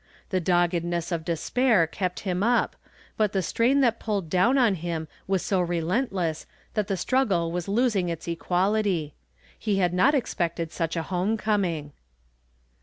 [0.31, 2.75] The doggedness of despair kept him up,
[3.17, 7.67] but the strain that pulled down on him was so relentless that the struggle was
[7.67, 9.13] losing its equality.
[9.59, 11.91] He had not expected such a home coming.